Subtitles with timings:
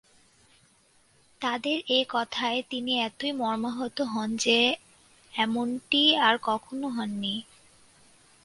[1.41, 4.59] তাদের এ কথায় তিনি এতই মর্মাহত হন যে,
[5.33, 7.35] এমনটি আর কখনও হননি।